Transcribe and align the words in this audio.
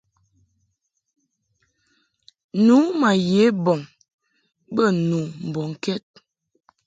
Nu 2.65 2.75
ma 2.99 3.09
ye 3.29 3.43
bɔŋ 3.63 3.79
bə 4.75 4.83
nu 5.07 5.19
mbɔŋkɛd. 5.47 6.03